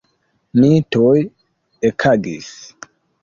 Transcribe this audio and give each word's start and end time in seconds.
Mi 0.59 0.69
tuj 0.95 1.19
ekagis. 1.91 2.49